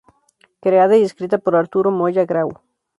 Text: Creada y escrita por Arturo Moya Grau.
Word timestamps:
Creada 0.61 0.97
y 0.97 1.03
escrita 1.03 1.37
por 1.37 1.55
Arturo 1.55 1.91
Moya 1.91 2.25
Grau. 2.25 2.53